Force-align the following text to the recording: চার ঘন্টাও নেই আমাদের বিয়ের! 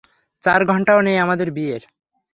চার 0.43 0.61
ঘন্টাও 0.65 0.99
নেই 1.01 1.17
আমাদের 1.17 1.47
বিয়ের! 1.51 1.83